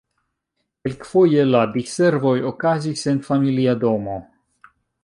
Kelkfoje 0.87 1.43
la 1.49 1.61
diservoj 1.75 2.35
okazis 2.53 3.07
en 3.13 3.25
familia 3.31 3.79
domo. 3.87 4.19